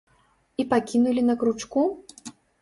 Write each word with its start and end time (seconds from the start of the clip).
І 0.63 0.63
пакінулі 0.71 1.21
на 1.27 1.35
кручку? 1.45 1.85